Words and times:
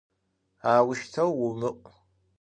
Auşteu 0.71 1.29
vumı'u! 1.37 1.71